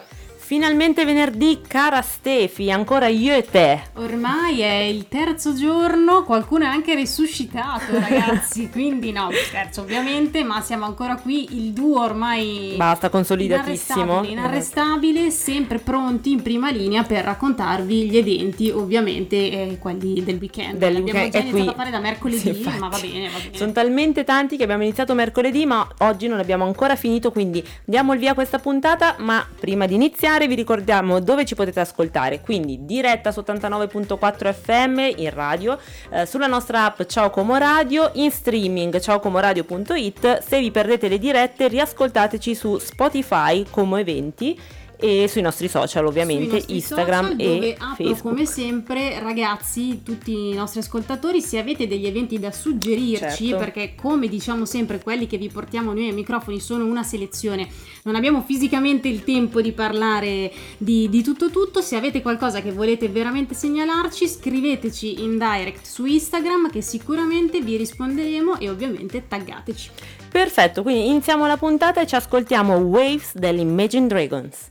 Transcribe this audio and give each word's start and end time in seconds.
Gracias. 0.00 0.29
Finalmente 0.42 1.04
venerdì, 1.04 1.60
cara 1.64 2.02
Stefi, 2.02 2.72
ancora 2.72 3.06
io 3.06 3.34
e 3.34 3.44
te. 3.44 3.82
Ormai 3.94 4.62
è 4.62 4.78
il 4.80 5.06
terzo 5.06 5.54
giorno, 5.54 6.24
qualcuno 6.24 6.64
è 6.64 6.66
anche 6.66 6.94
risuscitato, 6.96 7.92
ragazzi. 7.92 8.68
quindi 8.72 9.12
no, 9.12 9.28
scherzo 9.46 9.82
ovviamente, 9.82 10.42
ma 10.42 10.60
siamo 10.60 10.86
ancora 10.86 11.14
qui, 11.16 11.56
il 11.56 11.70
duo 11.72 12.02
ormai 12.02 12.74
basta 12.76 13.10
consolidatissimo. 13.10 14.24
Inarrestabile, 14.24 14.32
inarrestabile, 14.32 15.30
sempre 15.30 15.78
pronti 15.78 16.32
in 16.32 16.42
prima 16.42 16.70
linea 16.70 17.04
per 17.04 17.22
raccontarvi 17.22 18.10
gli 18.10 18.16
eventi, 18.16 18.70
ovviamente 18.70 19.36
eh, 19.36 19.78
quelli 19.78 20.24
del 20.24 20.38
weekend. 20.40 20.78
Del 20.78 20.94
Li 20.94 20.98
abbiamo 21.00 21.20
weekend, 21.20 21.32
già 21.32 21.38
è 21.38 21.42
iniziato 21.42 21.64
qui. 21.64 21.68
a 21.68 21.76
fare 21.76 21.90
da 21.90 22.00
mercoledì, 22.00 22.54
Sì, 22.54 22.62
ma 22.80 22.88
va 22.88 22.98
bene, 22.98 23.28
va 23.28 23.38
bene. 23.38 23.56
Sono 23.56 23.70
talmente 23.70 24.24
tanti 24.24 24.56
che 24.56 24.64
abbiamo 24.64 24.82
iniziato 24.82 25.14
mercoledì, 25.14 25.64
ma 25.64 25.86
oggi 25.98 26.26
non 26.26 26.40
abbiamo 26.40 26.64
ancora 26.64 26.96
finito, 26.96 27.30
quindi 27.30 27.64
diamo 27.84 28.14
il 28.14 28.18
via 28.18 28.32
a 28.32 28.34
questa 28.34 28.58
puntata, 28.58 29.14
ma 29.18 29.46
prima 29.60 29.86
di 29.86 29.94
iniziare 29.94 30.29
vi 30.38 30.54
ricordiamo 30.54 31.20
dove 31.20 31.44
ci 31.44 31.54
potete 31.54 31.80
ascoltare, 31.80 32.40
quindi 32.40 32.84
diretta 32.84 33.32
su 33.32 33.40
89.4 33.40 34.52
FM 34.52 35.20
in 35.20 35.30
radio, 35.30 35.78
eh, 36.10 36.26
sulla 36.26 36.46
nostra 36.46 36.84
app 36.84 37.02
Ciao 37.04 37.30
Como 37.30 37.56
Radio, 37.56 38.10
in 38.14 38.30
streaming 38.30 38.98
ciaocomoradio.it, 38.98 40.38
se 40.38 40.60
vi 40.60 40.70
perdete 40.70 41.08
le 41.08 41.18
dirette 41.18 41.68
riascoltateci 41.68 42.54
su 42.54 42.78
Spotify 42.78 43.64
come 43.68 44.00
eventi 44.00 44.58
e 45.00 45.26
sui 45.28 45.42
nostri 45.42 45.68
social 45.68 46.06
ovviamente, 46.06 46.56
nostri 46.56 46.74
Instagram 46.76 47.30
social, 47.30 47.40
e 47.40 47.54
dove 47.54 47.72
apro 47.78 47.94
Facebook. 48.04 48.20
come 48.20 48.46
sempre 48.46 49.18
ragazzi 49.20 50.02
tutti 50.02 50.50
i 50.50 50.52
nostri 50.54 50.80
ascoltatori 50.80 51.40
se 51.40 51.58
avete 51.58 51.86
degli 51.86 52.06
eventi 52.06 52.38
da 52.38 52.52
suggerirci 52.52 53.48
Certo. 53.48 53.56
perché 53.56 53.94
come 53.94 54.28
diciamo 54.28 54.64
sempre 54.64 55.00
quelli 55.00 55.26
che 55.26 55.38
vi 55.38 55.48
portiamo 55.48 55.92
noi 55.92 56.06
ai 56.06 56.12
microfoni 56.12 56.60
sono 56.60 56.84
una 56.84 57.02
selezione 57.02 57.68
non 58.02 58.14
abbiamo 58.14 58.42
fisicamente 58.42 59.08
il 59.08 59.24
tempo 59.24 59.60
di 59.60 59.72
parlare 59.72 60.52
di, 60.76 61.08
di 61.08 61.22
tutto 61.22 61.50
tutto 61.50 61.80
se 61.80 61.96
avete 61.96 62.22
qualcosa 62.22 62.60
che 62.60 62.72
volete 62.72 63.08
veramente 63.08 63.54
segnalarci 63.54 64.28
scriveteci 64.28 65.22
in 65.22 65.38
direct 65.38 65.86
su 65.86 66.04
Instagram 66.04 66.70
che 66.70 66.82
sicuramente 66.82 67.60
vi 67.60 67.76
risponderemo 67.76 68.58
e 68.58 68.68
ovviamente 68.68 69.24
taggateci 69.26 69.90
Perfetto, 70.30 70.82
quindi 70.82 71.08
iniziamo 71.08 71.44
la 71.46 71.56
puntata 71.56 72.00
e 72.00 72.06
ci 72.06 72.14
ascoltiamo 72.14 72.76
Waves 72.76 73.34
dell'Imagine 73.34 74.06
Dragons. 74.06 74.68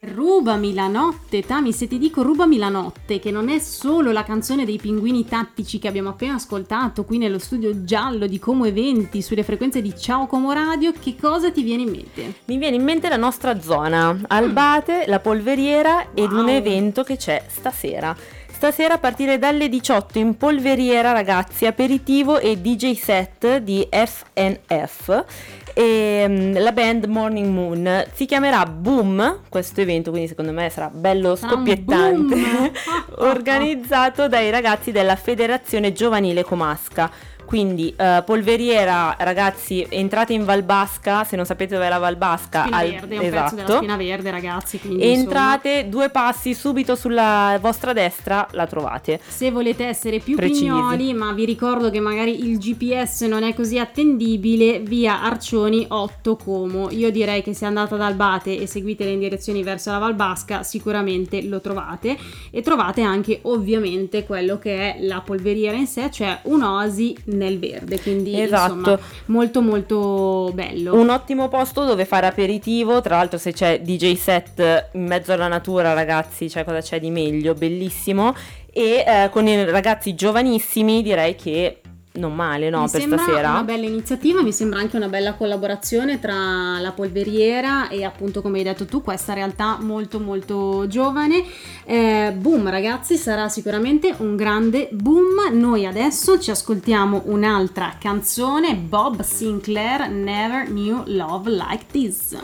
Rubami 0.00 0.74
la 0.74 0.86
notte, 0.86 1.42
Tami, 1.42 1.72
se 1.72 1.88
ti 1.88 1.98
dico 1.98 2.22
Rubami 2.22 2.56
la 2.56 2.68
notte, 2.68 3.18
che 3.18 3.32
non 3.32 3.48
è 3.48 3.58
solo 3.58 4.12
la 4.12 4.22
canzone 4.22 4.64
dei 4.64 4.78
pinguini 4.78 5.24
tattici 5.24 5.80
che 5.80 5.88
abbiamo 5.88 6.10
appena 6.10 6.34
ascoltato 6.34 7.02
qui 7.04 7.18
nello 7.18 7.40
studio 7.40 7.82
giallo 7.82 8.28
di 8.28 8.38
Como 8.38 8.64
Eventi 8.64 9.22
sulle 9.22 9.42
frequenze 9.42 9.82
di 9.82 9.92
Ciao 9.98 10.28
Como 10.28 10.52
Radio, 10.52 10.92
che 10.92 11.16
cosa 11.20 11.50
ti 11.50 11.64
viene 11.64 11.82
in 11.82 11.90
mente? 11.90 12.34
Mi 12.44 12.58
viene 12.58 12.76
in 12.76 12.84
mente 12.84 13.08
la 13.08 13.16
nostra 13.16 13.60
zona, 13.60 14.16
Albate, 14.28 15.02
la 15.08 15.18
polveriera 15.18 16.12
ed 16.14 16.30
un 16.30 16.44
Wow. 16.44 16.48
evento 16.48 17.02
che 17.02 17.16
c'è 17.16 17.44
stasera. 17.48 18.16
Stasera 18.58 18.94
a 18.94 18.98
partire 18.98 19.38
dalle 19.38 19.68
18 19.68 20.18
in 20.18 20.36
polveriera 20.36 21.12
ragazzi, 21.12 21.64
aperitivo 21.64 22.40
e 22.40 22.60
DJ 22.60 22.94
set 22.94 23.58
di 23.58 23.86
FNF 23.88 25.24
e 25.72 26.24
mm, 26.26 26.56
la 26.56 26.72
band 26.72 27.04
Morning 27.04 27.52
Moon. 27.52 28.04
Si 28.12 28.26
chiamerà 28.26 28.66
Boom 28.66 29.42
questo 29.48 29.80
evento 29.80 30.10
quindi 30.10 30.26
secondo 30.26 30.50
me 30.50 30.70
sarà 30.70 30.90
bello 30.92 31.36
scoppiettante. 31.36 32.72
organizzato 33.18 34.26
dai 34.26 34.50
ragazzi 34.50 34.90
della 34.90 35.14
federazione 35.14 35.92
giovanile 35.92 36.42
comasca 36.42 37.08
quindi 37.48 37.94
eh, 37.96 38.22
polveriera 38.26 39.16
ragazzi 39.18 39.86
entrate 39.88 40.34
in 40.34 40.44
Valbasca 40.44 41.24
se 41.24 41.34
non 41.34 41.46
sapete 41.46 41.72
dove 41.72 41.86
è 41.86 41.88
la 41.88 41.96
Valbasca 41.96 42.62
Spina 42.64 42.76
al- 42.76 42.90
Verde, 42.90 43.22
esatto 43.22 43.80
Verde, 43.80 44.30
ragazzi, 44.30 44.78
quindi 44.78 45.08
insomma, 45.08 45.22
entrate 45.22 45.88
due 45.88 46.10
passi 46.10 46.52
subito 46.52 46.94
sulla 46.94 47.56
vostra 47.58 47.94
destra 47.94 48.46
la 48.50 48.66
trovate 48.66 49.18
se 49.26 49.50
volete 49.50 49.86
essere 49.86 50.18
più 50.18 50.36
Precisi. 50.36 50.64
pignoli, 50.64 51.14
ma 51.14 51.32
vi 51.32 51.46
ricordo 51.46 51.90
che 51.90 52.00
magari 52.00 52.44
il 52.44 52.58
GPS 52.58 53.22
non 53.22 53.42
è 53.42 53.54
così 53.54 53.78
attendibile, 53.78 54.80
via 54.80 55.22
Arcioni 55.22 55.86
8 55.88 56.36
Como. 56.36 56.90
Io 56.90 57.10
direi 57.10 57.42
che 57.42 57.54
se 57.54 57.64
andate 57.64 57.94
ad 57.94 58.02
Albate 58.02 58.58
e 58.58 58.66
seguite 58.66 59.04
le 59.04 59.12
indirezioni 59.12 59.62
verso 59.62 59.90
la 59.90 59.98
Valbasca, 59.98 60.62
sicuramente 60.62 61.42
lo 61.42 61.60
trovate 61.60 62.16
e 62.50 62.60
trovate 62.60 63.02
anche 63.02 63.38
ovviamente 63.42 64.24
quello 64.24 64.58
che 64.58 64.94
è 64.94 65.02
la 65.04 65.20
polveriera 65.20 65.76
in 65.76 65.86
sé, 65.86 66.10
cioè 66.10 66.40
un'oasi 66.42 67.16
nel 67.38 67.58
verde, 67.58 67.98
quindi 68.00 68.38
Esatto. 68.40 68.74
insomma 68.74 68.98
molto 69.26 69.62
molto 69.62 70.50
bello. 70.52 70.94
un 70.94 71.08
ottimo 71.08 71.48
posto 71.48 71.84
dove 71.84 72.04
fare 72.04 72.26
aperitivo 72.26 73.00
tra 73.00 73.16
l'altro 73.16 73.38
se 73.38 73.52
c'è 73.52 73.80
DJ 73.80 74.14
set 74.16 74.88
in 74.92 75.06
mezzo 75.06 75.32
alla 75.32 75.48
natura 75.48 75.94
ragazzi 75.94 76.50
cioè 76.50 76.64
cosa 76.64 76.80
c'è 76.80 77.00
di 77.00 77.10
meglio 77.10 77.54
bellissimo 77.54 78.34
e 78.70 79.04
eh, 79.06 79.28
con 79.30 79.46
i 79.48 79.64
ragazzi 79.64 80.14
giovanissimi 80.14 81.02
direi 81.02 81.34
che 81.34 81.80
non 82.18 82.34
male 82.34 82.68
no 82.68 82.82
mi 82.82 82.90
per 82.90 83.00
sembra 83.00 83.18
stasera 83.18 83.50
una 83.50 83.62
bella 83.62 83.86
iniziativa, 83.86 84.42
mi 84.42 84.52
sembra 84.52 84.80
anche 84.80 84.96
una 84.96 85.08
bella 85.08 85.34
collaborazione 85.34 86.18
tra 86.18 86.78
la 86.78 86.92
polveriera 86.92 87.88
e 87.88 88.04
appunto 88.04 88.42
come 88.42 88.58
hai 88.58 88.64
detto 88.64 88.84
tu 88.84 89.02
questa 89.02 89.32
realtà 89.32 89.78
molto 89.80 90.20
molto 90.20 90.86
giovane. 90.88 91.44
Eh, 91.84 92.34
boom 92.36 92.68
ragazzi, 92.68 93.16
sarà 93.16 93.48
sicuramente 93.48 94.14
un 94.18 94.36
grande 94.36 94.88
boom. 94.92 95.52
Noi 95.52 95.86
adesso 95.86 96.38
ci 96.38 96.50
ascoltiamo 96.50 97.22
un'altra 97.26 97.94
canzone, 97.98 98.74
Bob 98.74 99.22
Sinclair, 99.22 100.08
Never 100.10 100.66
Knew 100.66 101.02
Love 101.06 101.50
Like 101.50 101.86
This. 101.90 102.36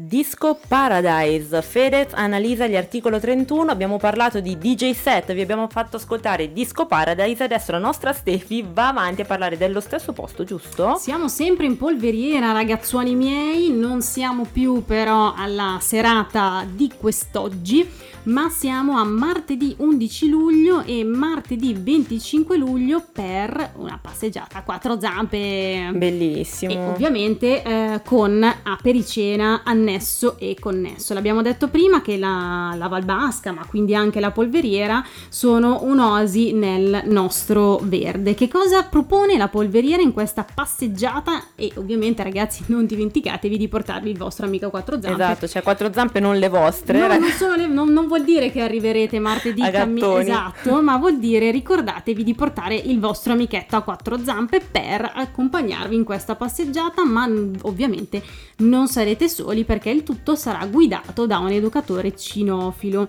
Disco 0.00 0.56
Paradise, 0.68 1.60
Fedez 1.60 2.12
analizza 2.12 2.68
gli 2.68 2.76
articolo 2.76 3.18
31, 3.18 3.68
abbiamo 3.72 3.96
parlato 3.96 4.38
di 4.38 4.56
DJ 4.56 4.92
set, 4.92 5.32
vi 5.32 5.40
abbiamo 5.40 5.66
fatto 5.66 5.96
ascoltare 5.96 6.52
Disco 6.52 6.86
Paradise, 6.86 7.42
adesso 7.42 7.72
la 7.72 7.78
nostra 7.78 8.12
Stefi 8.12 8.64
va 8.72 8.90
avanti 8.90 9.22
a 9.22 9.24
parlare 9.24 9.56
dello 9.56 9.80
stesso 9.80 10.12
posto, 10.12 10.44
giusto? 10.44 10.94
Siamo 11.00 11.26
sempre 11.26 11.66
in 11.66 11.76
polveriera, 11.76 12.52
ragazzuoli 12.52 13.16
miei, 13.16 13.72
non 13.72 14.00
siamo 14.00 14.46
più 14.50 14.84
però 14.84 15.34
alla 15.36 15.78
serata 15.80 16.64
di 16.64 16.92
quest'oggi, 16.96 17.90
ma 18.28 18.48
siamo 18.50 18.98
a 18.98 19.04
martedì 19.04 19.74
11 19.78 20.28
luglio 20.28 20.82
e 20.84 21.02
martedì 21.02 21.74
25 21.74 22.56
luglio 22.56 23.02
per 23.10 23.72
una 23.76 23.98
passeggiata 24.00 24.58
a 24.58 24.62
quattro 24.62 25.00
zampe. 25.00 25.90
Bellissimo. 25.94 26.72
E 26.72 26.86
ovviamente 26.86 27.62
eh, 27.62 28.02
con 28.04 28.44
apericena 28.62 29.62
annesso 29.88 30.36
e 30.38 30.54
connesso. 30.60 31.14
L'abbiamo 31.14 31.40
detto 31.42 31.68
prima 31.68 32.02
che 32.02 32.18
la, 32.18 32.74
la 32.76 32.88
Valbasca, 32.88 33.52
ma 33.52 33.64
quindi 33.66 33.94
anche 33.94 34.20
la 34.20 34.30
polveriera, 34.30 35.02
sono 35.28 35.80
un'oasi 35.82 36.52
nel 36.52 37.02
nostro 37.06 37.80
verde. 37.82 38.34
Che 38.34 38.48
cosa 38.48 38.82
propone 38.84 39.36
la 39.38 39.48
polveriera 39.48 40.02
in 40.02 40.12
questa 40.12 40.44
passeggiata? 40.52 41.42
E 41.54 41.72
ovviamente 41.76 42.22
ragazzi 42.22 42.64
non 42.66 42.84
dimenticatevi 42.84 43.56
di 43.56 43.68
portarvi 43.68 44.10
il 44.10 44.18
vostro 44.18 44.46
amico 44.46 44.66
a 44.66 44.70
quattro 44.70 45.00
zampe. 45.00 45.22
Esatto, 45.22 45.48
cioè 45.48 45.62
quattro 45.62 45.90
zampe 45.92 46.20
non 46.20 46.36
le 46.36 46.48
vostre. 46.48 46.98
No, 46.98 47.06
ragazzi. 47.06 47.20
non, 47.20 47.30
sono 47.32 47.54
le- 47.56 47.66
non- 47.66 47.88
non 47.92 48.06
vuol 48.06 48.24
dire 48.24 48.52
che 48.52 48.60
arriverete 48.60 49.18
martedì 49.18 49.62
A 49.62 49.70
cammi- 49.70 50.02
esatto, 50.18 50.82
ma 50.82 50.96
vuol 50.98 51.18
dire 51.18 51.50
ricordatevi 51.50 52.22
di 52.22 52.34
portare 52.34 52.74
il 52.74 53.00
vostro 53.00 53.32
amichetto 53.32 53.76
a 53.76 53.80
quattro 53.82 54.18
zampe 54.22 54.60
per 54.60 55.10
accompagnarvi 55.14 55.94
in 55.94 56.04
questa 56.04 56.34
passeggiata, 56.34 57.04
ma 57.04 57.26
ovviamente 57.62 58.22
non 58.58 58.88
sarete 58.88 59.28
soli 59.28 59.64
perché 59.64 59.77
il 59.86 60.02
tutto 60.02 60.34
sarà 60.34 60.66
guidato 60.66 61.26
da 61.26 61.38
un 61.38 61.50
educatore 61.50 62.16
cinofilo. 62.16 63.06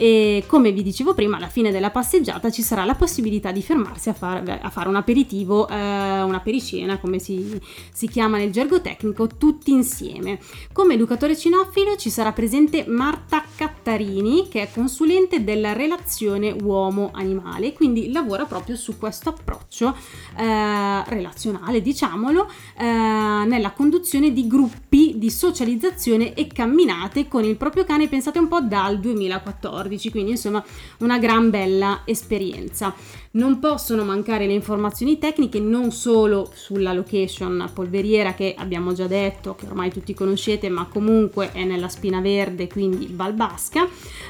E 0.00 0.44
come 0.46 0.70
vi 0.70 0.84
dicevo 0.84 1.12
prima, 1.12 1.38
alla 1.38 1.48
fine 1.48 1.72
della 1.72 1.90
passeggiata 1.90 2.52
ci 2.52 2.62
sarà 2.62 2.84
la 2.84 2.94
possibilità 2.94 3.50
di 3.50 3.62
fermarsi 3.62 4.08
a, 4.08 4.12
far- 4.12 4.60
a 4.62 4.70
fare 4.70 4.88
un 4.88 4.94
aperitivo, 4.94 5.66
eh, 5.66 6.22
una 6.22 6.38
pericena, 6.38 6.98
come 6.98 7.18
si, 7.18 7.60
si 7.92 8.06
chiama 8.06 8.38
nel 8.38 8.52
gergo 8.52 8.80
tecnico, 8.80 9.26
tutti 9.26 9.72
insieme. 9.72 10.38
Come 10.72 10.94
educatore 10.94 11.36
cinofilo 11.36 11.96
ci 11.96 12.10
sarà 12.10 12.30
presente 12.30 12.84
Marta 12.86 13.42
Cattarini, 13.56 14.46
che 14.48 14.62
è 14.62 14.70
consulente 14.72 15.42
della 15.42 15.72
relazione 15.72 16.52
uomo-animale, 16.52 17.72
quindi 17.72 18.12
lavora 18.12 18.44
proprio 18.44 18.76
su 18.76 18.98
questo 18.98 19.30
approccio 19.30 19.96
eh, 20.36 21.02
relazionale, 21.08 21.82
diciamolo, 21.82 22.48
eh, 22.78 22.84
nella 22.84 23.72
conduzione 23.72 24.32
di 24.32 24.46
gruppi 24.46 24.87
di 25.16 25.30
socializzazione 25.30 26.34
e 26.34 26.48
camminate 26.48 27.28
con 27.28 27.44
il 27.44 27.56
proprio 27.56 27.84
cane, 27.84 28.08
pensate 28.08 28.38
un 28.38 28.48
po' 28.48 28.60
dal 28.60 28.98
2014, 28.98 30.10
quindi 30.10 30.32
insomma 30.32 30.64
una 30.98 31.18
gran 31.18 31.50
bella 31.50 32.02
esperienza. 32.04 32.94
Non 33.30 33.60
possono 33.60 34.04
mancare 34.04 34.46
le 34.46 34.54
informazioni 34.54 35.18
tecniche 35.18 35.60
non 35.60 35.92
solo 35.92 36.50
sulla 36.52 36.92
location 36.92 37.70
polveriera 37.72 38.34
che 38.34 38.54
abbiamo 38.56 38.92
già 38.94 39.06
detto, 39.06 39.54
che 39.54 39.66
ormai 39.66 39.92
tutti 39.92 40.14
conoscete, 40.14 40.68
ma 40.68 40.86
comunque 40.86 41.52
è 41.52 41.62
nella 41.64 41.88
spina 41.88 42.20
verde, 42.20 42.66
quindi 42.66 43.08
Valbasca. 43.12 43.86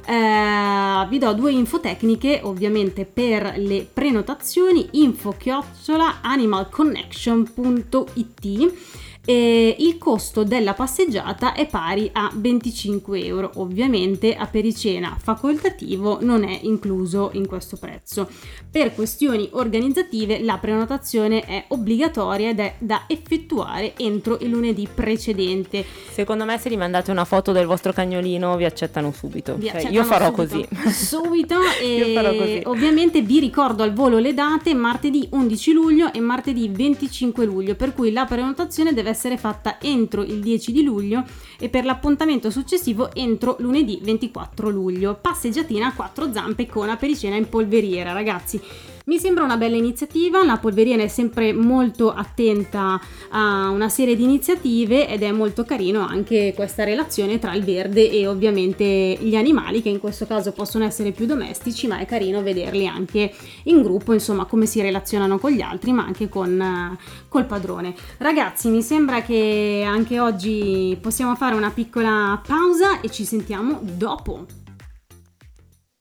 Eh, 0.06 1.06
vi 1.08 1.18
do 1.18 1.32
due 1.32 1.52
info 1.52 1.80
tecniche 1.80 2.40
ovviamente 2.42 3.04
per 3.04 3.54
le 3.56 3.88
prenotazioni 3.90 4.88
info 4.92 5.34
chiocciola 5.38 6.20
animalconnection.it 6.20 9.06
e 9.28 9.76
il 9.80 9.98
costo 9.98 10.42
della 10.42 10.72
passeggiata 10.72 11.52
è 11.52 11.66
pari 11.66 12.08
a 12.14 12.30
25 12.34 13.22
euro. 13.26 13.50
Ovviamente 13.56 14.34
a 14.34 14.46
pericena 14.46 15.18
facoltativo 15.22 16.16
non 16.22 16.44
è 16.44 16.60
incluso 16.62 17.28
in 17.34 17.46
questo 17.46 17.76
prezzo. 17.76 18.26
Per 18.70 18.94
questioni 18.94 19.46
organizzative 19.52 20.40
la 20.40 20.56
prenotazione 20.56 21.40
è 21.40 21.62
obbligatoria 21.68 22.48
ed 22.48 22.58
è 22.60 22.76
da 22.78 23.02
effettuare 23.06 23.92
entro 23.98 24.38
il 24.40 24.48
lunedì 24.48 24.88
precedente. 24.92 25.84
Secondo 26.10 26.46
me 26.46 26.56
se 26.56 26.70
gli 26.70 26.78
mandate 26.78 27.10
una 27.10 27.26
foto 27.26 27.52
del 27.52 27.66
vostro 27.66 27.92
cagnolino 27.92 28.56
vi 28.56 28.64
accettano 28.64 29.12
subito. 29.12 29.56
Vi 29.56 29.66
Cioè, 29.66 29.74
accettano 29.76 29.94
io 29.94 30.04
farò 30.04 30.34
subito. 30.34 30.66
così. 30.84 30.88
Subito 31.18 31.54
e 31.82 32.12
farò 32.14 32.34
così. 32.34 32.62
ovviamente 32.64 33.20
vi 33.20 33.40
ricordo 33.40 33.82
al 33.82 33.92
volo 33.92 34.16
le 34.18 34.32
date 34.32 34.72
martedì 34.72 35.28
11 35.32 35.72
luglio 35.72 36.12
e 36.14 36.20
martedì 36.20 36.66
25 36.70 37.44
luglio, 37.44 37.74
per 37.74 37.92
cui 37.92 38.10
la 38.10 38.24
prenotazione 38.24 38.94
deve 38.94 39.10
essere 39.10 39.16
fatta 39.36 39.80
entro 39.80 40.22
il 40.22 40.40
10 40.40 40.70
di 40.72 40.82
luglio 40.82 41.24
e 41.58 41.68
per 41.68 41.84
l'appuntamento 41.84 42.50
successivo 42.50 43.12
entro 43.14 43.56
lunedì 43.58 43.98
24 44.02 44.68
luglio. 44.68 45.18
Passeggiatina 45.20 45.88
a 45.88 45.94
quattro 45.94 46.32
zampe 46.32 46.66
con 46.66 46.88
apericena 46.88 47.36
in 47.36 47.48
polveriera, 47.48 48.12
ragazzi. 48.12 48.60
Mi 49.08 49.18
sembra 49.18 49.42
una 49.42 49.56
bella 49.56 49.76
iniziativa, 49.76 50.44
la 50.44 50.58
polveriera 50.58 51.02
è 51.02 51.08
sempre 51.08 51.54
molto 51.54 52.12
attenta 52.12 53.00
a 53.30 53.70
una 53.70 53.88
serie 53.88 54.14
di 54.14 54.22
iniziative 54.22 55.08
ed 55.08 55.22
è 55.22 55.32
molto 55.32 55.64
carino 55.64 56.00
anche 56.00 56.52
questa 56.54 56.84
relazione 56.84 57.38
tra 57.38 57.54
il 57.54 57.64
verde 57.64 58.10
e 58.10 58.26
ovviamente 58.26 58.84
gli 59.18 59.34
animali 59.34 59.80
che 59.80 59.88
in 59.88 59.98
questo 59.98 60.26
caso 60.26 60.52
possono 60.52 60.84
essere 60.84 61.12
più 61.12 61.24
domestici 61.24 61.86
ma 61.86 62.00
è 62.00 62.04
carino 62.04 62.42
vederli 62.42 62.86
anche 62.86 63.32
in 63.62 63.80
gruppo, 63.80 64.12
insomma 64.12 64.44
come 64.44 64.66
si 64.66 64.82
relazionano 64.82 65.38
con 65.38 65.52
gli 65.52 65.62
altri 65.62 65.92
ma 65.92 66.04
anche 66.04 66.28
con 66.28 66.60
eh, 66.60 66.98
col 67.28 67.46
padrone. 67.46 67.94
Ragazzi 68.18 68.68
mi 68.68 68.82
sembra 68.82 69.22
che 69.22 69.86
anche 69.86 70.20
oggi 70.20 70.98
possiamo 71.00 71.34
fare 71.34 71.54
una 71.54 71.70
piccola 71.70 72.38
pausa 72.46 73.00
e 73.00 73.10
ci 73.10 73.24
sentiamo 73.24 73.80
dopo. 73.80 74.67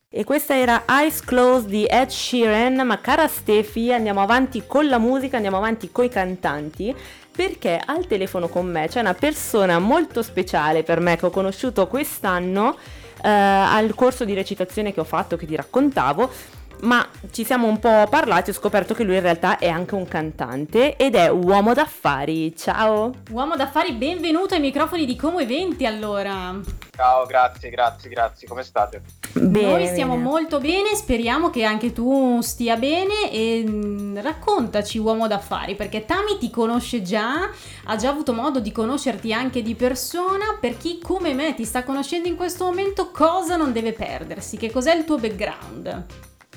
E 0.10 0.24
questa 0.24 0.56
era 0.56 0.86
Eyes 0.88 1.20
Closed 1.20 1.68
di 1.68 1.84
Ed 1.84 2.08
Sheeran, 2.08 2.76
ma 2.88 3.02
cara 3.02 3.28
Stefi 3.28 3.92
andiamo 3.92 4.22
avanti 4.22 4.64
con 4.66 4.88
la 4.88 5.00
musica, 5.00 5.36
andiamo 5.36 5.58
avanti 5.58 5.92
coi 5.92 6.08
cantanti, 6.08 6.96
perché 7.30 7.78
al 7.86 8.08
telefono 8.08 8.48
con 8.48 8.68
me 8.68 8.88
c'è 8.88 9.02
una 9.02 9.14
persona 9.14 9.80
molto 9.80 10.22
speciale 10.22 10.84
per 10.84 11.02
me 11.02 11.18
che 11.18 11.26
ho 11.26 11.30
conosciuto 11.30 11.88
quest'anno 11.88 12.78
eh, 13.22 13.28
al 13.28 13.94
corso 13.96 14.24
di 14.24 14.34
recitazione 14.34 14.94
che 14.94 15.02
ho 15.02 15.04
fatto, 15.04 15.36
che 15.36 15.46
ti 15.46 15.58
raccontavo, 15.58 16.32
ma 16.82 17.08
ci 17.32 17.44
siamo 17.44 17.68
un 17.68 17.80
po' 17.80 18.08
parlati 18.10 18.50
e 18.50 18.54
ho 18.54 18.56
scoperto 18.56 18.94
che 18.94 19.04
lui 19.04 19.16
in 19.16 19.22
realtà 19.22 19.58
è 19.58 19.68
anche 19.68 19.96
un 19.96 20.08
cantante 20.08 20.96
ed 20.96 21.16
è 21.16 21.30
uomo 21.30 21.74
d'affari. 21.74 22.56
Ciao! 22.56 23.14
Uomo 23.32 23.56
d'affari, 23.56 23.94
benvenuto 23.94 24.54
ai 24.54 24.60
microfoni 24.60 25.06
di 25.06 25.16
Como 25.16 25.40
Eventi 25.40 25.86
allora. 25.86 26.60
Ciao, 26.96 27.26
grazie, 27.26 27.70
grazie, 27.70 28.10
grazie, 28.10 28.48
come 28.48 28.64
state? 28.64 29.02
Noi 29.34 29.86
stiamo 29.86 30.18
molto 30.18 30.60
bene, 30.60 30.96
speriamo 30.96 31.52
che 31.52 31.64
anche 31.64 31.94
tu 31.94 32.40
stia 32.42 32.76
bene 32.76 33.32
e 33.32 33.64
mm, 33.68 34.18
raccontaci 34.18 34.98
uomo 34.98 35.28
d'affari 35.28 35.76
perché 35.76 36.06
Tami 36.06 36.38
ti 36.40 36.50
conosce 36.50 37.04
già, 37.04 37.50
ha 37.86 37.96
già 37.96 38.10
avuto 38.10 38.34
modo 38.34 38.60
di 38.60 38.72
conoscerti 38.72 39.32
anche 39.32 39.62
di 39.62 39.76
persona, 39.76 40.58
per 40.60 40.78
chi 40.78 41.00
come 41.00 41.34
me 41.34 41.54
ti 41.54 41.66
sta 41.66 41.84
conoscendo 41.84 42.28
in 42.28 42.36
questo 42.36 42.66
momento 42.66 43.12
cosa 43.12 43.56
non 43.58 43.72
deve 43.72 43.94
perdersi, 43.94 44.58
che 44.58 44.72
cos'è 44.72 44.96
il 44.96 45.06
tuo 45.06 45.18
background? 45.18 46.06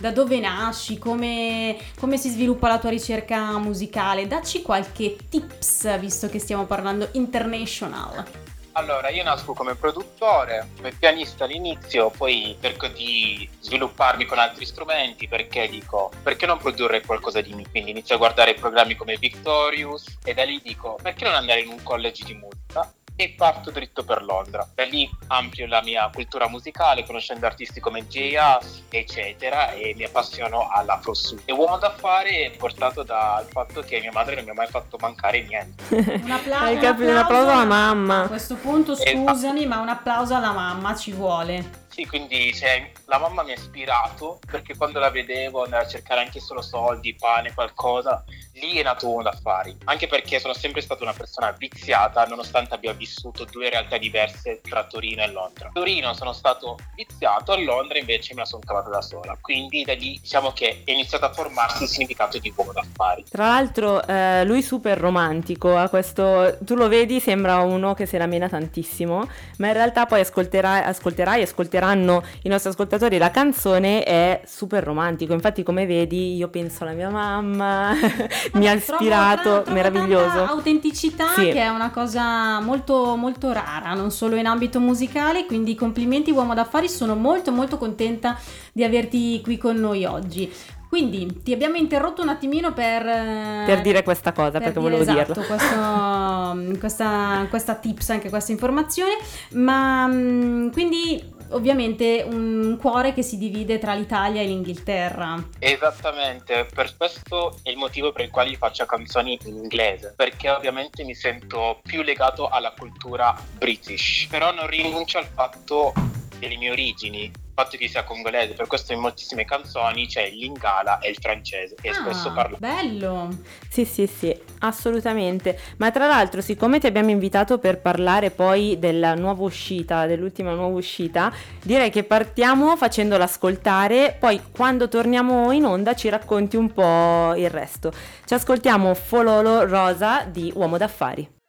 Da 0.01 0.13
dove 0.13 0.41
nasci? 0.41 0.97
Come, 0.97 1.77
come 1.99 2.17
si 2.17 2.31
sviluppa 2.31 2.69
la 2.69 2.79
tua 2.79 2.89
ricerca 2.89 3.59
musicale? 3.59 4.27
Dacci 4.27 4.63
qualche 4.63 5.15
tips, 5.29 5.99
visto 5.99 6.27
che 6.31 6.39
stiamo 6.39 6.65
parlando 6.65 7.11
international. 7.13 8.25
Allora, 8.73 9.11
io 9.11 9.23
nasco 9.23 9.53
come 9.53 9.75
produttore, 9.75 10.69
come 10.77 10.93
pianista 10.93 11.45
all'inizio, 11.45 12.09
poi 12.17 12.57
cerco 12.63 12.87
di 12.87 13.47
svilupparmi 13.61 14.25
con 14.25 14.39
altri 14.39 14.65
strumenti 14.65 15.29
perché 15.29 15.69
dico, 15.69 16.11
perché 16.23 16.47
non 16.47 16.57
produrre 16.57 17.03
qualcosa 17.03 17.43
di 17.43 17.53
mio? 17.53 17.67
Quindi 17.71 17.91
inizio 17.91 18.15
a 18.15 18.19
guardare 18.19 18.55
programmi 18.55 18.95
come 18.95 19.19
Victorious 19.19 20.17
e 20.25 20.33
da 20.33 20.45
lì 20.45 20.63
dico, 20.65 20.99
perché 21.03 21.25
non 21.25 21.35
andare 21.35 21.61
in 21.61 21.69
un 21.69 21.83
college 21.83 22.25
di 22.25 22.33
musica? 22.33 22.91
E 23.21 23.35
parto 23.37 23.71
dritto 23.71 24.03
per 24.03 24.23
Londra. 24.23 24.67
Da 24.75 24.83
lì 24.85 25.07
amplio 25.27 25.67
la 25.67 25.83
mia 25.83 26.09
cultura 26.11 26.49
musicale, 26.49 27.05
conoscendo 27.05 27.45
artisti 27.45 27.79
come 27.79 28.07
J.A.S., 28.07 28.85
eccetera, 28.89 29.73
e 29.73 29.93
mi 29.95 30.05
appassiono 30.05 30.71
all'Afro 30.73 31.13
Soul. 31.13 31.43
E 31.45 31.53
uomo 31.53 31.77
d'affari 31.77 32.37
è 32.37 32.51
portato 32.57 33.03
dal 33.03 33.45
fatto 33.51 33.83
che 33.83 34.01
mia 34.01 34.11
madre 34.11 34.37
non 34.37 34.45
mi 34.45 34.51
ha 34.53 34.55
mai 34.55 34.69
fatto 34.69 34.97
mancare 34.99 35.43
niente. 35.43 35.85
Un 35.95 36.31
applauso, 36.31 36.65
Hai 36.65 36.79
capito? 36.79 37.11
Un 37.11 37.17
applauso 37.19 37.51
alla 37.51 37.65
mamma. 37.67 38.23
A 38.23 38.29
questo 38.29 38.55
punto 38.55 38.97
scusami, 38.97 39.67
ma 39.67 39.81
un 39.81 39.91
applauso 39.91 40.35
alla 40.35 40.53
mamma 40.53 40.97
ci 40.97 41.13
vuole. 41.13 41.89
Sì, 41.91 42.07
quindi 42.07 42.55
cioè, 42.55 42.93
la 43.07 43.19
mamma 43.19 43.43
mi 43.43 43.51
ha 43.51 43.55
ispirato 43.55 44.39
perché 44.49 44.77
quando 44.77 45.01
la 45.01 45.11
vedevo 45.11 45.65
andare 45.65 45.85
a 45.85 45.89
cercare 45.89 46.21
anche 46.21 46.39
solo 46.41 46.63
soldi, 46.63 47.15
pane, 47.15 47.53
qualcosa, 47.53 48.25
lì 48.55 48.77
è 48.77 48.83
nato 48.83 49.09
uno 49.09 49.23
d'affari. 49.23 49.77
Anche 49.85 50.07
perché 50.07 50.39
sono 50.39 50.55
sempre 50.55 50.81
stata 50.81 51.03
una 51.03 51.13
persona 51.13 51.51
viziata, 51.53 52.25
nonostante 52.27 52.75
abbia 52.75 52.93
vissuto 52.93 53.45
due 53.45 53.71
realtà 53.71 53.99
diverse 53.99 54.61
tra 54.63 54.85
Torino 54.85 55.23
e 55.23 55.33
Londra. 55.33 55.69
A 55.69 55.71
Torino 55.73 56.13
sono 56.15 56.33
stato 56.33 56.79
viziato, 56.95 57.53
a 57.53 57.59
Londra 57.59 57.99
invece 57.99 58.35
me 58.35 58.41
la 58.41 58.47
sono 58.47 58.63
cavata 58.65 58.91
da 58.91 59.03
sola. 59.03 59.37
Quindi 59.41 59.83
da 59.85 59.95
lì 59.95 60.19
diciamo 60.21 60.53
che 60.53 60.83
è 60.85 60.91
iniziato 60.93 61.25
a 61.25 61.33
formarsi 61.33 61.85
il 61.85 61.89
significato 61.89 62.39
di 62.39 62.53
uomo 62.55 62.73
d'affari. 62.73 63.25
Tra 63.29 63.47
l'altro 63.47 64.07
eh, 64.07 64.45
lui 64.45 64.63
super 64.63 64.99
romantico, 64.99 65.77
ha 65.77 65.89
questo, 65.89 66.57
tu 66.61 66.75
lo 66.75 66.89
vedi 66.89 67.19
sembra 67.21 67.59
uno 67.61 67.95
che 67.95 68.07
se 68.07 68.19
la 68.19 68.27
mena 68.27 68.49
tantissimo, 68.49 69.29
ma 69.59 69.67
in 69.67 69.73
realtà 69.73 70.07
poi 70.07 70.21
ascolterai, 70.21 70.83
ascolterai, 70.83 71.43
ascolteranno 71.91 72.23
i 72.43 72.49
nostri 72.49 72.71
ascoltatori 72.71 73.19
la 73.19 73.31
canzone 73.31 74.03
è 74.03 74.43
super 74.47 74.83
romantico, 74.85 75.33
infatti 75.33 75.63
come 75.63 75.87
vedi 75.87 76.37
io 76.37 76.49
penso 76.49 76.85
alla 76.85 76.93
mia 76.93 77.11
mamma, 77.11 77.93
mi 78.55 78.69
ha 78.69 78.73
ispirato, 78.73 79.43
trovo- 79.43 79.63
trovo 79.63 79.73
meraviglioso. 79.73 80.45
autenticità 80.45 81.27
Sì. 81.35 81.51
che 81.51 81.61
è 81.61 81.69
una 81.69 81.91
cosa 81.91 82.61
molto 82.61 83.17
molto 83.17 83.53
rara, 83.53 83.95
non 83.95 84.11
solo 84.11 84.37
in 84.37 84.47
ambito 84.47 84.81
musicale, 84.81 85.47
quindi 85.47 85.75
complimenti 85.75 86.31
uomo 86.31 86.55
d'affari, 86.55 86.89
sono 86.89 87.15
molto 87.15 87.51
molto 87.53 87.79
contenta 87.79 88.39
di 88.73 88.85
averti 88.85 89.41
qui 89.43 89.59
con 89.59 89.77
noi 89.77 90.05
oggi. 90.05 90.51
Quindi 90.91 91.43
ti 91.45 91.53
abbiamo 91.53 91.77
interrotto 91.77 92.21
un 92.21 92.31
attimino 92.31 92.73
per... 92.73 93.07
eh, 93.07 93.63
Per 93.65 93.81
dire 93.81 94.03
questa 94.03 94.33
cosa, 94.33 94.59
per 94.59 94.73
perché 94.73 94.81
dire, 94.81 94.91
volevo 94.97 95.03
esatto, 95.09 95.41
dirlo. 95.41 95.47
questo- 95.47 96.75
questa, 96.81 97.47
questa 97.49 97.75
tips, 97.77 98.11
anche 98.11 98.29
questa 98.29 98.51
informazione, 98.51 99.13
ma 99.53 100.09
mm, 100.09 100.71
quindi 100.71 101.23
ovviamente 101.51 102.25
un 102.27 102.77
cuore 102.81 103.13
che 103.13 103.23
si 103.23 103.39
divide 103.39 103.79
tra 103.79 103.95
l'Italia 103.95 104.43
e 104.43 104.47
l'Inghilterra. 104.47 105.49
Esattamente, 105.59 106.67
per 106.73 106.97
questo 106.97 107.59
è 107.63 107.71
il 107.71 107.77
motivo 107.77 108.13
per 108.13 108.25
il 108.25 108.31
quale 108.31 108.51
io 108.51 108.57
faccio 108.57 108.85
canzoni 108.87 109.39
in 109.45 109.57
inglese, 109.57 110.15
perché 110.17 110.51
ovviamente 110.51 111.05
mi 111.05 111.15
sento 111.15 111.81
più 111.83 112.03
legato 112.03 112.49
alla 112.49 112.73
cultura 112.77 113.37
british, 113.57 114.27
però 114.29 114.53
non 114.53 114.67
rinuncio 114.67 115.19
al 115.19 115.27
fatto 115.27 115.93
delle 116.39 116.57
mie 116.57 116.71
origini, 116.71 117.31
fatto 117.63 117.77
che 117.77 117.89
sia 117.89 118.05
congolese, 118.05 118.55
per 118.55 118.67
questo 118.67 118.93
in 118.93 119.01
moltissime 119.01 119.45
canzoni 119.45 120.07
c'è 120.07 120.23
il 120.23 120.37
lingala 120.37 120.99
e 120.99 121.11
il 121.11 121.17
francese, 121.21 121.75
e 121.81 121.93
spesso 121.93 122.29
Ah, 122.29 122.33
parlo. 122.33 122.57
Bello! 122.59 123.29
Sì, 123.69 123.85
sì, 123.85 124.07
sì, 124.07 124.35
assolutamente. 124.61 125.59
Ma 125.79 125.91
tra 125.91 126.07
l'altro, 126.07 126.41
siccome 126.41 126.79
ti 126.79 126.87
abbiamo 126.87 127.11
invitato 127.11 127.59
per 127.59 127.81
parlare 127.81 128.31
poi 128.31 128.79
della 128.79 129.15
nuova 129.15 129.43
uscita, 129.43 130.07
dell'ultima 130.07 130.55
nuova 130.55 130.77
uscita, 130.77 131.33
direi 131.63 131.91
che 131.91 132.05
partiamo 132.05 132.77
facendola 132.77 133.25
ascoltare, 133.25 134.17
poi 134.19 134.41
quando 134.51 134.89
torniamo 134.89 135.53
in 135.53 135.65
onda 135.65 135.95
ci 135.95 136.09
racconti 136.09 136.57
un 136.57 136.73
po' 136.73 137.35
il 137.37 137.51
resto. 137.51 137.93
Ci 138.25 138.35
ascoltiamo 138.35 138.95
Fololo 138.95 139.67
Rosa 139.67 140.25
di 140.25 140.51
Uomo 140.55 140.79
d'Affari. 140.79 141.40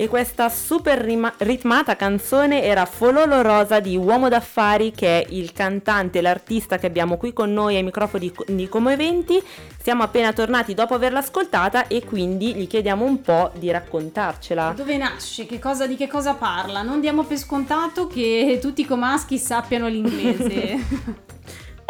E 0.00 0.06
questa 0.06 0.48
super 0.48 0.96
rima- 1.00 1.34
ritmata 1.38 1.96
canzone 1.96 2.62
era 2.62 2.86
Fololo 2.86 3.42
Rosa 3.42 3.80
di 3.80 3.96
Uomo 3.96 4.28
d'Affari, 4.28 4.92
che 4.92 5.22
è 5.22 5.26
il 5.30 5.52
cantante, 5.52 6.20
l'artista 6.20 6.78
che 6.78 6.86
abbiamo 6.86 7.16
qui 7.16 7.32
con 7.32 7.52
noi 7.52 7.74
ai 7.74 7.82
microfoni 7.82 8.32
di- 8.32 8.54
di 8.54 8.68
Como 8.68 8.90
Eventi. 8.90 9.42
Siamo 9.82 10.04
appena 10.04 10.32
tornati 10.32 10.72
dopo 10.72 10.94
averla 10.94 11.18
ascoltata 11.18 11.88
e 11.88 12.04
quindi 12.04 12.54
gli 12.54 12.68
chiediamo 12.68 13.04
un 13.04 13.20
po' 13.22 13.50
di 13.54 13.72
raccontarcela. 13.72 14.72
Dove 14.76 14.96
nasce? 14.96 15.46
Che 15.46 15.58
cosa, 15.58 15.88
di 15.88 15.96
che 15.96 16.06
cosa 16.06 16.34
parla? 16.34 16.82
Non 16.82 17.00
diamo 17.00 17.24
per 17.24 17.36
scontato 17.36 18.06
che 18.06 18.60
tutti 18.60 18.82
i 18.82 18.86
comaschi 18.86 19.36
sappiano 19.36 19.88
l'inglese. 19.88 21.26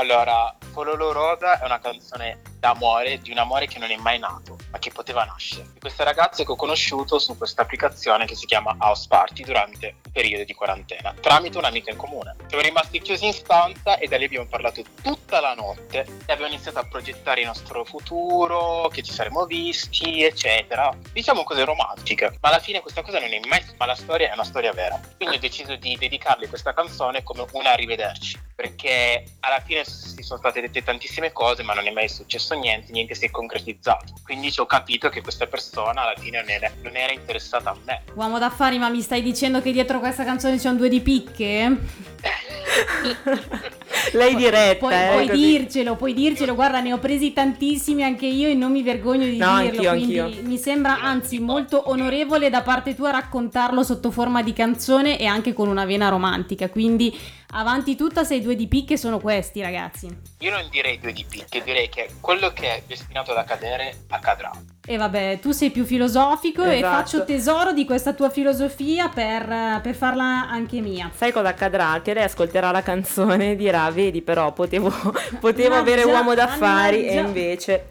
Allora, 0.00 0.56
Fololo 0.70 1.10
Rosa 1.10 1.58
è 1.58 1.64
una 1.64 1.80
canzone 1.80 2.38
d'amore, 2.60 3.18
di 3.18 3.32
un 3.32 3.38
amore 3.38 3.66
che 3.66 3.80
non 3.80 3.90
è 3.90 3.96
mai 3.96 4.20
nato, 4.20 4.56
ma 4.70 4.78
che 4.78 4.90
poteva 4.90 5.24
nascere. 5.24 5.66
Di 5.72 5.80
questa 5.80 6.04
ragazza 6.04 6.44
che 6.44 6.50
ho 6.50 6.56
conosciuto 6.56 7.18
su 7.18 7.36
questa 7.36 7.62
applicazione 7.62 8.26
che 8.26 8.34
si 8.34 8.46
chiama 8.46 8.76
House 8.78 9.06
Party 9.08 9.44
durante 9.44 9.86
il 9.86 10.12
periodo 10.12 10.44
di 10.44 10.54
quarantena, 10.54 11.14
tramite 11.20 11.58
un'amica 11.58 11.90
in 11.90 11.96
comune. 11.96 12.36
Siamo 12.46 12.62
rimasti 12.62 13.00
chiusi 13.00 13.26
in 13.26 13.32
stanza 13.32 13.98
e 13.98 14.08
da 14.08 14.16
lì 14.16 14.24
abbiamo 14.24 14.46
parlato 14.46 14.82
tutta 15.02 15.40
la 15.40 15.54
notte 15.54 16.00
e 16.26 16.32
abbiamo 16.32 16.52
iniziato 16.52 16.78
a 16.78 16.84
progettare 16.84 17.40
il 17.40 17.46
nostro 17.46 17.84
futuro, 17.84 18.88
che 18.92 19.02
ci 19.02 19.12
saremmo 19.12 19.46
visti, 19.46 20.22
eccetera. 20.22 20.94
Diciamo 21.12 21.44
cose 21.44 21.64
romantiche, 21.64 22.36
ma 22.40 22.48
alla 22.48 22.58
fine 22.58 22.80
questa 22.80 23.02
cosa 23.02 23.18
non 23.18 23.32
è 23.32 23.40
mai, 23.46 23.64
ma 23.76 23.86
la 23.86 23.94
storia 23.94 24.30
è 24.30 24.32
una 24.32 24.44
storia 24.44 24.72
vera. 24.72 25.00
Quindi 25.16 25.36
ho 25.36 25.40
deciso 25.40 25.76
di 25.76 25.96
dedicarle 25.96 26.48
questa 26.48 26.72
canzone 26.74 27.22
come 27.22 27.46
un 27.52 27.66
arrivederci, 27.66 28.38
perché 28.54 29.24
alla 29.40 29.60
fine 29.60 29.84
si 29.84 30.22
sono 30.22 30.38
state 30.38 30.60
dette 30.60 30.82
tantissime 30.82 31.32
cose, 31.32 31.62
ma 31.62 31.74
non 31.74 31.86
è 31.86 31.90
mai 31.90 32.08
successo 32.08 32.54
niente, 32.54 32.92
niente 32.92 33.14
si 33.14 33.26
è 33.26 33.30
concretizzato. 33.30 34.14
Quindi 34.24 34.50
ho 34.62 34.66
capito 34.66 35.08
che 35.08 35.22
questa 35.22 35.46
persona 35.46 36.02
alla 36.02 36.14
fine 36.16 36.40
non 36.40 36.50
era, 36.50 36.70
non 36.82 36.96
era 36.96 37.12
interessata 37.12 37.70
a 37.70 37.76
me. 37.84 38.02
Uomo 38.14 38.38
d'affari, 38.38 38.78
ma 38.78 38.88
mi 38.88 39.00
stai 39.00 39.22
dicendo 39.22 39.60
che 39.60 39.72
dietro 39.72 39.98
questa 40.00 40.24
canzone 40.24 40.58
c'è 40.58 40.68
un 40.68 40.76
due 40.76 40.88
di 40.88 41.00
picche? 41.00 41.76
Lei 44.12 44.34
diretta, 44.34 44.78
puoi, 44.78 44.94
eh, 44.94 45.08
puoi 45.12 45.26
così. 45.28 45.40
dircelo, 45.40 45.96
puoi 45.96 46.14
dircelo, 46.14 46.54
guarda 46.54 46.80
ne 46.80 46.92
ho 46.92 46.98
presi 46.98 47.32
tantissimi 47.32 48.02
anche 48.02 48.26
io 48.26 48.48
e 48.48 48.54
non 48.54 48.72
mi 48.72 48.82
vergogno 48.82 49.24
di 49.24 49.36
No, 49.36 49.60
dirlo, 49.60 49.66
anch'io, 49.88 49.90
quindi 49.90 50.18
anch'io. 50.18 50.42
mi 50.42 50.56
sembra 50.58 51.00
anzi 51.00 51.38
molto 51.38 51.90
onorevole 51.90 52.50
da 52.50 52.62
parte 52.62 52.94
tua 52.94 53.10
raccontarlo 53.10 53.82
sotto 53.82 54.10
forma 54.10 54.42
di 54.42 54.52
canzone 54.52 55.18
e 55.18 55.26
anche 55.26 55.52
con 55.52 55.68
una 55.68 55.84
vena 55.84 56.08
romantica, 56.08 56.68
quindi 56.68 57.16
avanti 57.50 57.96
tutta 57.96 58.24
se 58.24 58.36
i 58.36 58.42
due 58.42 58.56
di 58.56 58.66
picche 58.68 58.96
sono 58.96 59.18
questi 59.20 59.60
ragazzi. 59.60 60.06
Io 60.40 60.50
non 60.50 60.66
direi 60.70 60.98
due 60.98 61.12
di 61.12 61.24
picche, 61.28 61.62
direi 61.62 61.88
che 61.88 62.08
quello 62.20 62.52
che 62.52 62.68
è 62.76 62.82
destinato 62.86 63.30
ad 63.32 63.38
accadere 63.38 64.04
accadrà. 64.08 64.50
E 64.90 64.96
vabbè, 64.96 65.38
tu 65.42 65.50
sei 65.52 65.70
più 65.70 65.84
filosofico 65.84 66.62
e 66.64 66.78
Esatto. 66.78 66.96
faccio 66.96 67.24
tesoro 67.26 67.72
di 67.72 67.84
questa 67.84 68.14
tua 68.14 68.30
filosofia 68.30 69.08
per, 69.08 69.80
per 69.82 69.94
farla 69.94 70.48
anche 70.48 70.80
mia. 70.80 71.10
Sai 71.14 71.30
cosa 71.30 71.48
accadrà? 71.48 72.00
Che 72.02 72.14
lei 72.14 72.24
ascolterà 72.24 72.70
la 72.70 72.80
canzone 72.82 73.50
e 73.50 73.56
dirà: 73.56 73.90
Vedi, 73.90 74.22
però 74.22 74.50
potevo, 74.52 74.90
potevo 75.38 75.74
avere 75.74 76.04
uomo 76.04 76.32
d'affari 76.34 77.04
e 77.06 77.16
mannaggia. 77.16 77.26
invece. 77.28 77.86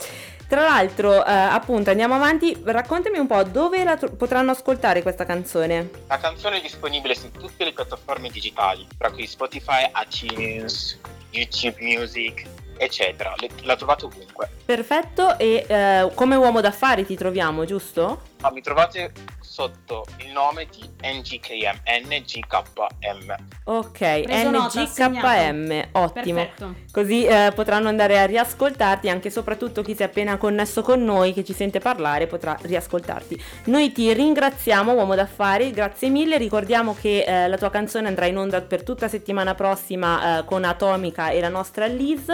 Tra 0.48 0.62
l'altro, 0.62 1.24
eh, 1.25 1.32
appunto, 1.32 1.89
andiamo 1.92 2.16
avanti. 2.16 2.58
Raccontami 2.63 3.20
un 3.20 3.27
po' 3.27 3.44
dove 3.44 3.84
la 3.84 3.96
tro- 3.98 4.12
potranno 4.12 4.51
ascoltare 4.51 5.01
questa 5.04 5.25
canzone. 5.25 5.89
La 6.08 6.18
canzone 6.18 6.58
è 6.58 6.62
disponibile 6.62 7.13
su 7.13 7.30
tutte 7.32 7.63
le 7.63 7.74
piattaforme 7.74 8.30
digitali, 8.30 8.88
tra 8.98 9.12
cui 9.12 9.27
Spotify, 9.27 9.84
iTunes, 10.10 10.98
YouTube 11.32 11.75
Music, 11.82 12.46
eccetera. 12.77 13.34
Le- 13.38 13.50
La 13.63 13.75
trovate 13.75 14.05
ovunque. 14.05 14.50
Perfetto, 14.65 15.38
e 15.38 15.65
eh, 15.67 16.12
come 16.13 16.36
uomo 16.36 16.62
d'affari 16.62 17.05
ti 17.05 17.15
troviamo, 17.15 17.65
giusto? 17.65 18.22
Ma 18.41 18.51
mi 18.51 18.62
trovate 18.62 19.12
sotto 19.41 20.05
il 20.17 20.31
nome 20.31 20.67
di 20.69 20.88
NGKM, 21.01 21.79
NGKM. 22.05 23.36
Ok, 23.63 24.22
Preso 24.22 24.50
nota, 24.51 24.81
NGKM, 24.84 25.88
ottimo. 25.93 26.36
Perfetto. 26.46 26.75
Così 26.91 27.25
eh, 27.25 27.51
potranno 27.55 27.88
andare 27.88 28.19
a 28.19 28.25
riascoltarti, 28.25 29.10
anche 29.10 29.29
e 29.29 29.31
soprattutto 29.31 29.81
chi 29.81 29.96
si 29.96 30.03
è 30.03 30.05
appena 30.05 30.38
connesso 30.38 30.84
con 30.84 31.03
noi, 31.03 31.34
che 31.34 31.43
ci 31.43 31.53
sente 31.53 31.79
parlare, 31.79 32.27
potrà 32.27 32.55
riascoltarti. 32.62 33.41
Noi 33.65 33.91
ti 33.91 34.13
ringraziamo, 34.13 34.93
uomo 34.93 35.15
d'affari, 35.15 35.72
grazie 35.72 36.10
mille. 36.10 36.38
Ricordiamo 36.38 36.96
che 37.00 37.24
eh, 37.24 37.48
la 37.48 37.57
tua 37.57 37.72
canzone 37.72 38.07
andrà 38.07 38.27
in 38.27 38.38
onda 38.38 38.62
per 38.62 38.84
tutta 38.84 39.07
settimana 39.07 39.55
prossima 39.55 40.39
eh, 40.39 40.46
con 40.46 40.63
Atomica 40.63 41.29
e 41.29 41.39
la 41.39 41.50
nostra 41.50 41.88
Liz. 41.88 42.25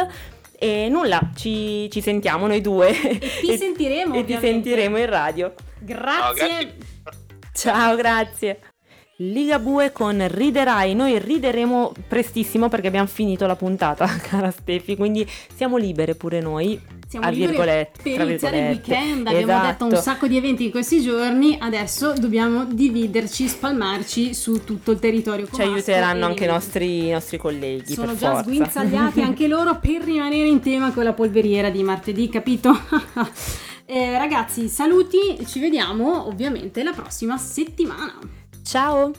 E 0.63 0.87
nulla, 0.87 1.19
ci, 1.35 1.89
ci 1.91 1.99
sentiamo 1.99 2.47
noi 2.47 2.61
due. 2.61 2.89
E 2.95 3.19
ti 3.41 3.57
sentiremo, 3.57 4.13
E 4.13 4.23
ti 4.23 4.33
ovviamente. 4.33 4.47
sentiremo 4.47 4.97
in 4.97 5.05
radio. 5.07 5.53
Grazie. 5.79 6.21
No, 6.23 6.33
grazie. 6.33 6.77
Ciao, 7.53 7.95
grazie. 7.97 8.59
Ligabue 9.17 9.91
con 9.91 10.25
Riderai, 10.25 10.95
noi 10.95 11.19
rideremo 11.19 11.91
prestissimo 12.07 12.69
perché 12.69 12.87
abbiamo 12.87 13.07
finito 13.07 13.45
la 13.45 13.57
puntata, 13.57 14.07
cara 14.29 14.51
Stefi, 14.51 14.95
quindi 14.95 15.29
siamo 15.53 15.75
libere 15.75 16.15
pure 16.15 16.39
noi. 16.39 16.79
Siamo 17.13 17.27
a 17.27 17.29
virgolette, 17.29 18.01
per 18.01 18.21
iniziare 18.27 18.57
il 18.57 18.65
weekend, 18.69 19.27
abbiamo 19.27 19.43
Esatto. 19.43 19.67
detto 19.67 19.85
un 19.85 20.01
sacco 20.01 20.25
di 20.25 20.35
eventi 20.35 20.65
in 20.65 20.71
questi 20.71 20.99
giorni, 20.99 21.55
adesso 21.59 22.13
dobbiamo 22.13 22.65
dividerci, 22.65 23.47
spalmarci 23.47 24.33
su 24.33 24.63
tutto 24.63 24.89
il 24.89 24.97
territorio. 24.97 25.47
Ci 25.53 25.61
aiuteranno 25.61 26.25
anche 26.25 26.45
i 26.45 26.47
nostri, 26.47 27.07
i 27.09 27.11
nostri 27.11 27.37
colleghi. 27.37 27.93
Sono 27.93 28.15
già 28.15 28.31
forza. 28.31 28.43
sguinzagliati 28.45 29.21
anche 29.23 29.47
loro 29.47 29.77
per 29.79 30.01
rimanere 30.01 30.47
in 30.47 30.59
tema 30.59 30.91
con 30.91 31.03
la 31.03 31.13
polveriera 31.13 31.69
di 31.69 31.83
martedì, 31.83 32.29
capito? 32.29 32.75
Eh, 33.85 34.17
ragazzi, 34.17 34.69
saluti, 34.69 35.17
ci 35.45 35.59
vediamo 35.59 36.27
ovviamente 36.27 36.83
la 36.83 36.93
prossima 36.93 37.37
settimana. 37.37 38.17
Ciao! 38.63 39.11